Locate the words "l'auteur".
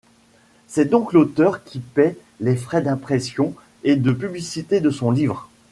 1.13-1.63